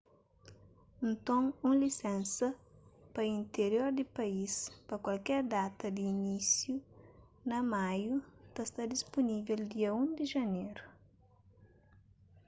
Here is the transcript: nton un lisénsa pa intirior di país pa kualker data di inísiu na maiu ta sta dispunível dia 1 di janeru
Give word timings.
nton 1.09 1.43
un 1.67 1.73
lisénsa 1.83 2.47
pa 3.13 3.21
intirior 3.39 3.89
di 3.97 4.05
país 4.17 4.53
pa 4.87 4.95
kualker 5.05 5.39
data 5.55 5.85
di 5.95 6.03
inísiu 6.15 6.75
na 7.49 7.57
maiu 7.71 8.15
ta 8.53 8.61
sta 8.69 8.83
dispunível 8.93 9.59
dia 9.73 9.89
1 10.03 10.17
di 10.17 10.25
janeru 10.33 10.83